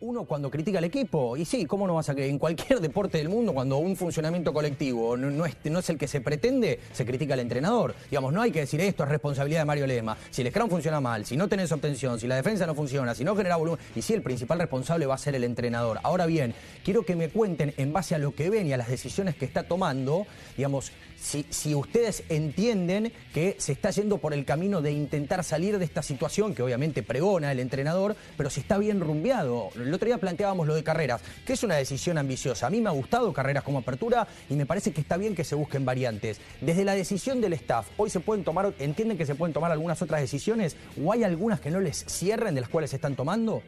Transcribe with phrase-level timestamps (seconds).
[0.00, 1.36] uno cuando critica al equipo.
[1.36, 4.52] Y sí, ¿cómo no vas a que en cualquier deporte del mundo, cuando un funcionamiento
[4.52, 7.94] colectivo no, no es, no es el que se pretende, se critica al entrenador?
[8.10, 10.16] Digamos, no hay que decir esto es responsabilidad de Mario Lema.
[10.30, 13.24] Si el scrum funciona mal, si no tenés obtención, si la defensa no funciona, si
[13.24, 16.00] no genera volumen, y sí, el principal responsable va a ser el entrenador.
[16.02, 18.88] Ahora bien, quiero que me cuenten en base a lo que ven y a las
[18.88, 24.46] decisiones que está tomando, digamos, si, si ustedes entienden que se está yendo por el
[24.46, 28.78] camino de intentar salir de esta situación, que obviamente pregona el entrenador, pero si está
[28.78, 29.68] bien rumbeado.
[29.90, 32.68] El otro día planteábamos lo de carreras, que es una decisión ambiciosa.
[32.68, 35.42] A mí me ha gustado carreras como apertura y me parece que está bien que
[35.42, 36.40] se busquen variantes.
[36.60, 40.00] Desde la decisión del staff, hoy se pueden tomar, ¿entienden que se pueden tomar algunas
[40.00, 43.64] otras decisiones o hay algunas que no les cierren de las cuales se están tomando?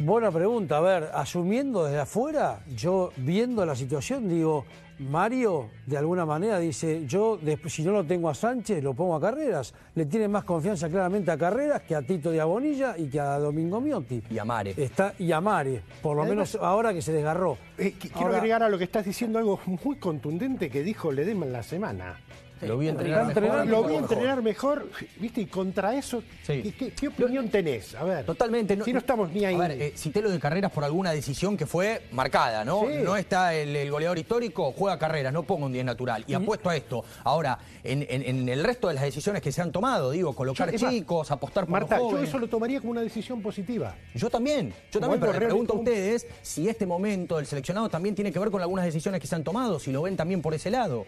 [0.00, 0.78] Buena pregunta.
[0.78, 4.64] A ver, asumiendo desde afuera, yo viendo la situación, digo,
[4.98, 9.20] Mario de alguna manera dice, yo si no lo tengo a Sánchez, lo pongo a
[9.20, 9.74] Carreras.
[9.94, 13.38] Le tiene más confianza claramente a Carreras que a Tito de Abonilla y que a
[13.38, 14.22] Domingo Miotti.
[14.30, 14.74] Y a Mare.
[14.76, 17.58] Está, y a Mare, por lo Además- menos ahora que se desgarró.
[17.76, 21.12] Eh, qu- quiero Ahora- agregar a lo que estás diciendo algo muy contundente que dijo
[21.12, 22.18] Ledema en la semana.
[22.62, 23.66] Lo vi entrenar mejor.
[23.66, 25.40] Lo vi entrenar mejor, ¿viste?
[25.42, 26.62] Y contra eso, Sí.
[26.62, 27.94] ¿qué, qué- qué opinión tenés?
[27.94, 28.24] A ver.
[28.26, 28.78] Totalmente.
[28.84, 29.54] Si no estamos ni ahí.
[29.54, 32.82] A ver, eh, cité lo de carreras por alguna decisión que fue marcada, ¿no?
[32.82, 32.96] Sí.
[33.04, 36.24] No está el, el goleador histórico, juega carreras, no pongo un 10 natural.
[36.26, 37.04] Y apuesto a esto.
[37.24, 40.68] Ahora, en, en- en el resto de las decisiones que se han tomado, digo, colocar
[40.70, 43.40] Yo- es más, chicos, apostar por Marta, los yo eso lo tomaría como una decisión
[43.42, 43.94] positiva.
[44.14, 47.88] Yo también, yo Como también, pero le pregunto a ustedes si este momento del seleccionado
[47.88, 50.42] también tiene que ver con algunas decisiones que se han tomado, si lo ven también
[50.42, 51.06] por ese lado.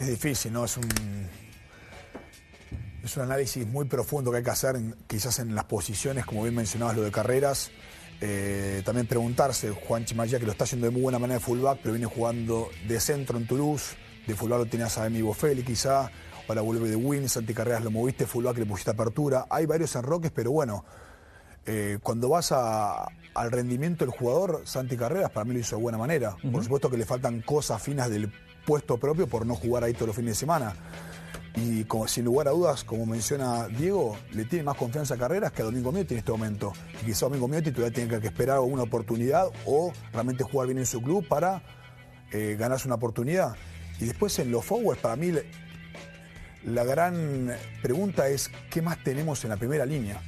[0.00, 0.64] Es difícil, ¿no?
[0.64, 0.88] Es un,
[3.04, 6.42] es un análisis muy profundo que hay que hacer en- quizás en las posiciones, como
[6.42, 7.70] bien mencionabas lo de carreras.
[8.20, 11.80] Eh, también preguntarse, Juan Chimaya, que lo está haciendo de muy buena manera de fullback,
[11.82, 16.10] pero viene jugando de centro en Toulouse, de fullback lo tenías a Emi Bofeli quizá,
[16.48, 19.46] ahora vuelve de Win, Santi Carreras lo moviste, fullback le pusiste apertura.
[19.50, 20.84] Hay varios enroques, pero bueno,
[21.66, 25.82] eh, cuando vas a- al rendimiento del jugador, Santi Carreras para mí lo hizo de
[25.82, 26.36] buena manera.
[26.52, 28.32] Por supuesto que le faltan cosas finas del
[28.66, 30.74] puesto propio por no jugar ahí todos los fines de semana.
[31.54, 35.60] Y sin lugar a dudas, como menciona Diego, le tiene más confianza a Carreras que
[35.60, 36.72] a Domingo Miotti en este momento.
[37.02, 40.86] Y quizá Domingo Miotti todavía tiene que esperar una oportunidad o realmente jugar bien en
[40.86, 41.62] su club para
[42.30, 43.54] eh, ganarse una oportunidad.
[44.00, 45.32] Y después en los forwards, para mí
[46.64, 50.22] la gran pregunta es qué más tenemos en la primera línea.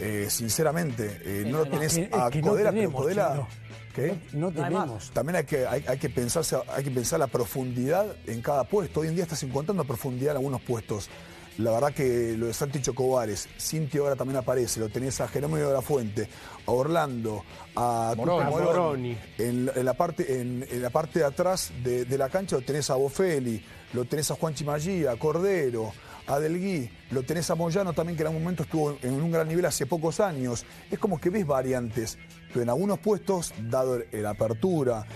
[0.00, 2.90] Eh, sinceramente, eh, no lo tenés a que no Codera, pero.
[3.08, 3.48] Chino.
[3.94, 4.16] ¿Qué?
[4.32, 5.10] No tenemos.
[5.10, 9.00] También hay que, hay, hay que pensarse, hay que pensar la profundidad en cada puesto.
[9.00, 11.10] Hoy en día estás encontrando profundidad en algunos puestos.
[11.58, 15.56] La verdad que lo de Santi Chocobares, Cinti ahora también aparece, lo tenés a Jerónimo
[15.56, 16.28] de la Fuente,
[16.64, 17.44] a Orlando,
[17.74, 19.18] a Moroni.
[19.38, 22.62] En, en la parte, en, en la parte de atrás de, de la cancha lo
[22.62, 23.60] tenés a Bofeli,
[23.92, 25.92] lo tenés a Juan Chimallí, a Cordero,
[26.28, 29.48] a Delgui, lo tenés a Moyano también, que en algún momento estuvo en un gran
[29.48, 30.64] nivel hace pocos años.
[30.90, 32.18] Es como que ves variantes,
[32.48, 35.06] pero en algunos puestos, dado el- la apertura,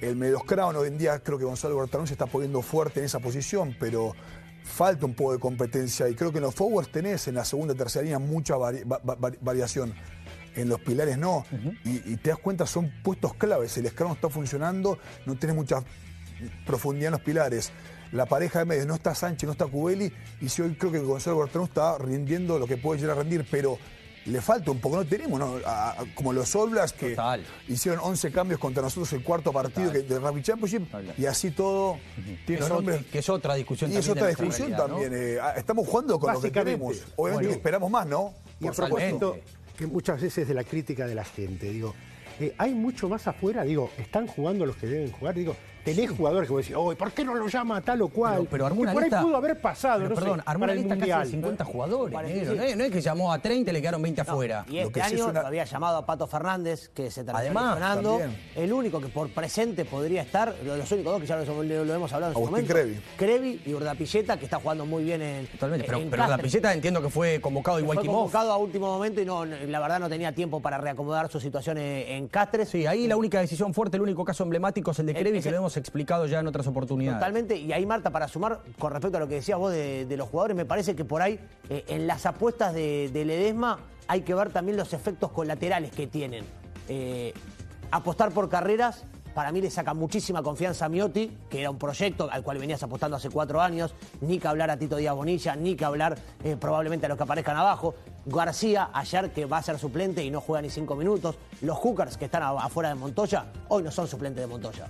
[0.00, 3.20] el Medoscrown hoy en día creo que Gonzalo Bertarón se está poniendo fuerte en esa
[3.20, 4.14] posición, pero
[4.64, 7.74] falta un poco de competencia y creo que en los forwards tenés en la segunda
[7.74, 9.94] y tercera línea mucha vari- va- va- vari- variación.
[10.56, 11.44] En los pilares no.
[11.84, 13.76] y, y te das cuenta, son puestos claves.
[13.76, 15.82] El no está funcionando, no tenés mucha
[16.66, 17.72] profundidad en los pilares.
[18.12, 20.98] La pareja de medios no está Sánchez, no está Cubeli, y si hoy creo que
[21.00, 23.76] Gonzalo Bertrand está rindiendo lo que puede llegar a rendir, pero
[24.26, 25.56] le falta un poco, no tenemos, ¿no?
[25.66, 27.44] A- a- como los Blacks que Total.
[27.68, 31.12] hicieron 11 cambios contra nosotros el cuarto partido que- de Rugby Championship, Total.
[31.18, 31.98] y así todo
[32.46, 33.00] tiene Es nombres.
[33.00, 35.00] otra- que es otra discusión Y es también otra discusión realidad, ¿no?
[35.02, 35.12] también.
[35.14, 37.02] eh, estamos jugando con lo que tenemos.
[37.16, 37.50] Obviamente Bueno.
[37.50, 38.32] esperamos más, ¿no?
[38.60, 39.38] Y a Por propósito,
[39.76, 41.94] que muchas veces de la crítica de la gente, digo,
[42.40, 46.48] eh, hay mucho más afuera, digo, están jugando los que deben jugar, digo, tenés jugadores
[46.48, 48.36] que vos decís, oh, ¿por qué no lo llama a tal o cual?
[48.38, 49.22] Pero, pero armó una por ahí lista.
[49.22, 51.18] pudo haber pasado, pero no perdón, sé, armó una lista mundial.
[51.20, 52.18] casi de 50 jugadores.
[52.22, 52.54] Negro.
[52.54, 54.64] No, es, no es que llamó a 30 y le quedaron 20 afuera.
[54.68, 57.10] Y Lo este que sí es año una- lo había llamado a Pato Fernández, que
[57.10, 58.36] se terminó Además, también.
[58.56, 61.94] El único que por presente podría estar, lo- los únicos dos que ya lo, lo
[61.94, 62.72] hemos hablado en su Agustín momento.
[62.74, 63.00] Crevi.
[63.16, 65.86] Crevi y Urdapilleta, que está jugando muy bien en Totalmente.
[65.86, 66.52] Pero, en pero la Cáceres.
[66.52, 68.32] Pilleta entiendo que fue convocado igual Fue que Moff.
[68.32, 71.78] convocado a último momento y no, la verdad no tenía tiempo para reacomodar su situación
[71.78, 72.68] en, en Cáceres.
[72.70, 75.50] Sí, ahí la única decisión fuerte, el único caso emblemático es el de Crevi, que
[75.50, 77.18] lo explicado ya en otras oportunidades.
[77.18, 80.28] Totalmente, y ahí Marta, para sumar con respecto a lo que decías vos de, los
[80.28, 81.38] jugadores, me parece que por ahí
[81.68, 83.78] eh, en las apuestas de, de Ledesma
[84.08, 86.44] hay que ver también los efectos colaterales que tienen.
[86.88, 87.32] Eh,
[87.90, 89.04] apostar por carreras,
[89.34, 92.82] para mí le saca muchísima confianza a Miotti, que era un proyecto al cual venías
[92.82, 96.56] apostando hace cuatro años, ni que hablar a Tito Díaz Bonilla, ni que hablar eh,
[96.58, 97.94] probablemente a los que aparezcan abajo.
[98.26, 101.36] García, ayer que va a ser suplente y no juega ni cinco minutos.
[101.62, 104.88] Los hookers que están afuera de Montoya, hoy no son suplentes de Montoya.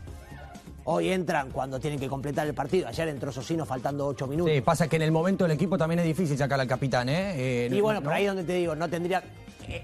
[0.87, 2.89] Hoy entran cuando tienen que completar el partido.
[2.89, 4.53] Ayer entró Socino faltando ocho minutos.
[4.55, 7.33] Sí, pasa que en el momento del equipo también es difícil sacar al capitán, ¿eh?
[7.37, 9.23] Eh, y no- bueno, no- por ahí es donde te digo, no tendría.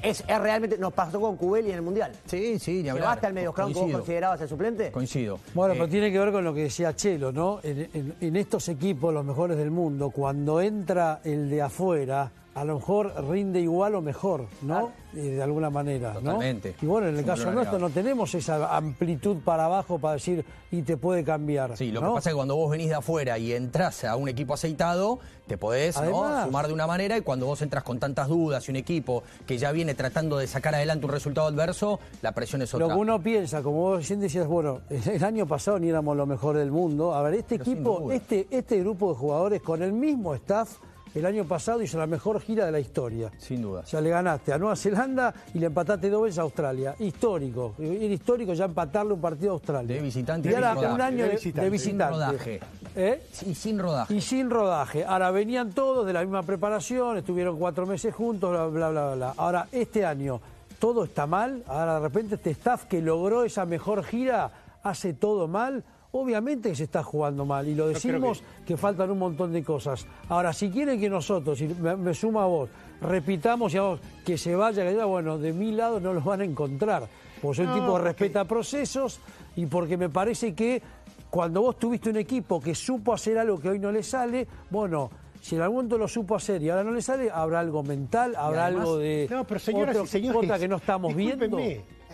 [0.03, 2.13] es, es realmente, nos pasó con Cubeli en el Mundial.
[2.27, 3.05] Sí, sí, ni hablar.
[3.05, 4.91] ¿Llevaste al mediocampo que vos considerabas el suplente?
[4.93, 5.39] Coincido.
[5.55, 7.61] Bueno, Eh, pero tiene que ver con lo que decía Chelo, ¿no?
[7.63, 12.65] En, en- en estos equipos, los mejores del mundo, cuando entra el de afuera, a
[12.65, 14.93] lo mejor rinde igual o mejor, ¿no?
[15.13, 16.21] De alguna manera, ¿no?
[16.21, 16.75] Totalmente.
[16.83, 20.83] Y bueno, en el caso nuestro no tenemos esa amplitud para abajo para decir y
[20.83, 21.77] te puede cambiar.
[21.77, 22.09] Sí, lo ¿no?
[22.09, 25.21] que pasa es que cuando vos venís de afuera y entras a un equipo aceitado,
[25.47, 26.45] te podés ¿no?
[26.45, 29.59] Sumar de una manera y cuando vos entras con tantas dudas y un equipo que
[29.59, 32.87] ya viene tratando de sacar adelante un resultado adverso, la presión es otra.
[32.87, 36.27] Lo que uno piensa, como vos recién decías, bueno, el año pasado ni éramos lo
[36.27, 37.15] mejor del mundo.
[37.15, 40.79] A ver, este Pero equipo, este, este grupo de jugadores con el mismo staff,
[41.15, 43.31] el año pasado hizo la mejor gira de la historia.
[43.39, 43.81] Sin duda.
[43.81, 46.95] O sea, le ganaste a Nueva Zelanda y le empataste dos veces a Australia.
[46.99, 47.75] Histórico.
[47.79, 49.97] Era histórico ya empatarle un partido a Australia.
[49.97, 50.95] De visitante y ahora sin rodaje.
[50.95, 51.71] un año De de, visitante.
[51.71, 52.61] de Sin rodaje.
[52.97, 53.23] ¿Eh?
[53.47, 54.15] Y sin rodaje.
[54.15, 55.05] Y sin rodaje.
[55.05, 59.35] Ahora venían todos de la misma preparación, estuvieron cuatro meses juntos, bla, bla, bla, bla.
[59.37, 60.41] Ahora, este año
[60.79, 61.63] todo está mal.
[61.67, 64.51] Ahora, de repente, este staff que logró esa mejor gira
[64.83, 65.85] hace todo mal.
[66.13, 68.77] Obviamente que se está jugando mal y lo decimos que...
[68.77, 70.07] faltan un montón de cosas.
[70.29, 72.69] Ahora, si quieren que nosotros, y me, me suma a vos,
[73.01, 76.25] repitamos y a vos, que se vaya, que diga, bueno, de mi lado no los
[76.25, 77.07] van a encontrar.
[77.41, 79.21] Porque soy un No, tipo que respeta procesos
[79.57, 80.83] y porque me parece que
[81.31, 85.11] cuando vos tuviste un equipo que supo hacer algo que hoy no le sale, bueno,
[85.41, 88.35] si en algún momento lo supo hacer y ahora no le sale, habrá algo mental,
[88.37, 91.57] habrá además- algo de No, pero señoras otro- y señores, otra que no estamos viendo.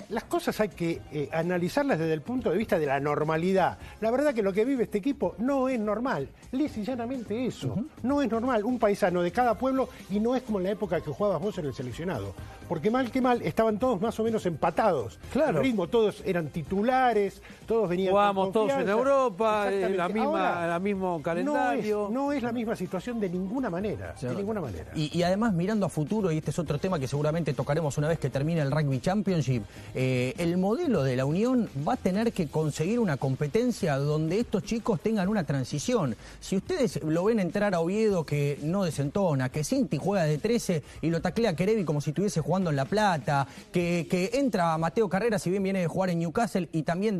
[0.09, 3.79] Las cosas hay que eh, analizarlas desde el punto de vista de la normalidad.
[4.01, 6.29] La verdad que lo que vive este equipo no es normal.
[6.53, 7.77] Lisa y llanamente eso.
[8.03, 8.65] No es normal.
[8.65, 11.59] Un paisano de cada pueblo y no es como en la época que jugabas vos
[11.59, 12.35] en el seleccionado.
[12.69, 15.19] Porque mal que mal, estaban todos más o menos empatados.
[15.33, 15.59] Claro.
[15.59, 18.89] El ritmo, todos eran titulares, todos venían con Jugábamos todos en.
[18.89, 22.09] Europa, en la misma, el mismo no es- calendario.
[22.11, 24.15] No es, la misma situación de ninguna manera.
[24.17, 24.91] Sí, de ninguna manera.
[24.95, 28.09] Y, y además mirando a futuro, y este es otro tema que seguramente tocaremos una
[28.09, 29.63] vez que termine el Rugby Championship,
[29.99, 34.63] eh, el modelo de la Unión va a tener que conseguir una competencia donde estos
[34.63, 36.17] chicos tengan una transición.
[36.39, 40.83] Si ustedes lo ven entrar a Oviedo que no desentona, que Cinti juega de 13
[41.01, 44.77] y lo taclea a Kerevi como si estuviese jugando en La Plata, que, que entra
[44.77, 47.17] Mateo Carrera si bien viene de jugar en Newcastle y también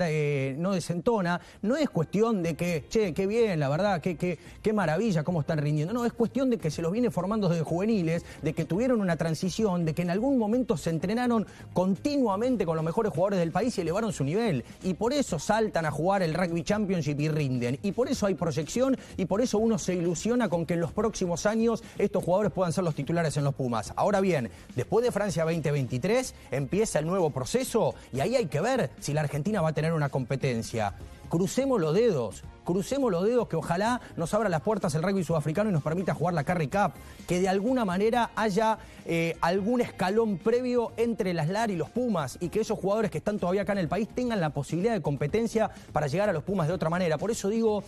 [0.61, 4.75] no desentona, no es cuestión de que, che, qué bien, la verdad, qué, qué, qué
[4.75, 5.95] maravilla cómo están rindiendo.
[5.95, 9.17] No, es cuestión de que se los viene formando desde juveniles, de que tuvieron una
[9.17, 13.77] transición, de que en algún momento se entrenaron continuamente con los mejores jugadores del país
[13.79, 14.65] y elevaron su nivel.
[14.83, 17.79] Y por eso saltan a jugar el Rugby Championship y rinden.
[17.83, 20.93] Y por eso hay proyección y por eso uno se ilusiona con que en los
[20.93, 23.93] próximos años estos jugadores puedan ser los titulares en los Pumas.
[23.97, 28.91] Ahora bien, después de Francia 2023 empieza el nuevo proceso y ahí hay que ver
[29.01, 30.95] si la Argentina va a tener una competencia.
[31.29, 35.71] Crucemos los dedos, crucemos los dedos que ojalá nos abra las puertas el rugby sudafricano
[35.71, 36.93] y nos permita jugar la Carry Cup,
[37.27, 42.39] que de alguna manera haya eh, algún escalón previo entre las LAR y los Pumas
[42.41, 45.03] y que esos jugadores que están todavía acá en el país tengan la posibilidad de
[45.03, 47.19] competencia para llegar a los Pumas de otra manera.
[47.19, 47.83] Por eso digo,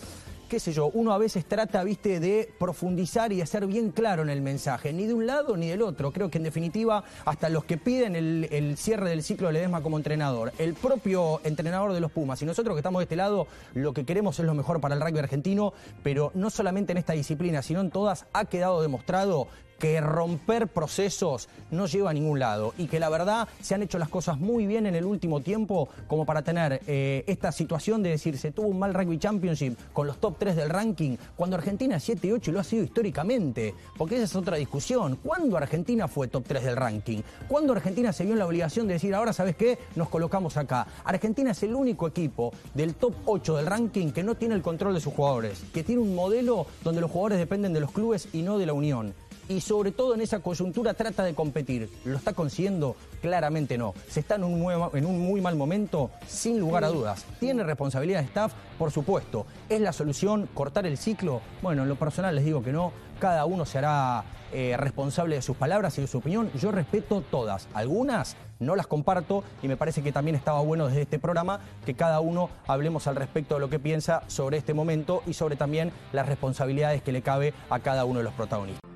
[0.48, 4.30] qué sé yo, uno a veces trata, viste, de profundizar y ser bien claro en
[4.30, 6.12] el mensaje, ni de un lado ni del otro.
[6.12, 9.82] Creo que en definitiva, hasta los que piden el, el cierre del ciclo de Ledesma
[9.82, 13.46] como entrenador, el propio entrenador de los Pumas y nosotros que estamos de este lado,
[13.74, 17.12] lo que queremos es lo mejor para el rugby argentino, pero no solamente en esta
[17.12, 22.74] disciplina, sino en todas, ha quedado demostrado que romper procesos no lleva a ningún lado
[22.78, 25.88] y que la verdad se han hecho las cosas muy bien en el último tiempo
[26.06, 30.06] como para tener eh, esta situación de decir se tuvo un mal rugby championship con
[30.06, 32.84] los top 3 del ranking cuando Argentina es 7 y 8 y lo ha sido
[32.84, 37.22] históricamente porque esa es otra discusión ¿cuándo Argentina fue top 3 del ranking?
[37.46, 39.78] ¿cuándo Argentina se vio en la obligación de decir ahora sabes qué?
[39.94, 44.34] nos colocamos acá Argentina es el único equipo del top 8 del ranking que no
[44.34, 47.80] tiene el control de sus jugadores que tiene un modelo donde los jugadores dependen de
[47.80, 49.14] los clubes y no de la unión
[49.48, 51.90] y sobre todo en esa coyuntura trata de competir.
[52.04, 52.96] ¿Lo está consiguiendo?
[53.20, 53.94] Claramente no.
[54.08, 56.10] ¿Se está en un, muy, en un muy mal momento?
[56.26, 57.24] Sin lugar a dudas.
[57.40, 58.52] ¿Tiene responsabilidad de staff?
[58.78, 59.46] Por supuesto.
[59.68, 61.40] ¿Es la solución cortar el ciclo?
[61.62, 62.92] Bueno, en lo personal les digo que no.
[63.18, 66.50] Cada uno se hará eh, responsable de sus palabras y de su opinión.
[66.54, 67.68] Yo respeto todas.
[67.74, 71.94] Algunas no las comparto y me parece que también estaba bueno desde este programa que
[71.94, 75.92] cada uno hablemos al respecto de lo que piensa sobre este momento y sobre también
[76.12, 78.87] las responsabilidades que le cabe a cada uno de los protagonistas.